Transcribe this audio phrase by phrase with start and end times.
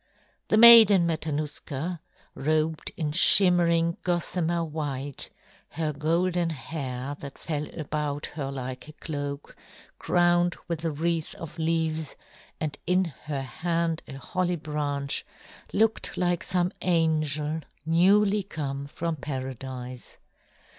[0.47, 1.99] The Maiden Matanuska,
[2.33, 5.29] robed in shimmering gossamer white,
[5.69, 9.55] her golden hair, that fell about her like a cloak,
[9.99, 12.15] crowned with a wreath of leaves,
[12.59, 15.23] and in her hand a holly branch,
[15.71, 20.17] looked like some angel newly come from paradise.